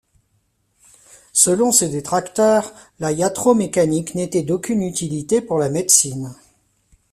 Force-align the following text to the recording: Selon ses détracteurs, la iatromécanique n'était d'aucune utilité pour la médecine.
Selon 1.31 1.71
ses 1.71 1.87
détracteurs, 1.87 2.73
la 2.97 3.11
iatromécanique 3.11 4.15
n'était 4.15 4.41
d'aucune 4.41 4.81
utilité 4.81 5.41
pour 5.41 5.59
la 5.59 5.69
médecine. 5.69 6.33